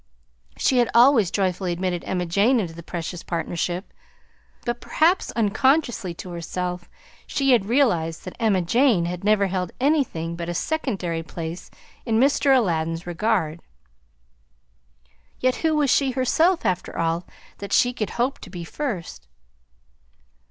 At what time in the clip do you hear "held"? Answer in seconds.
9.45-9.73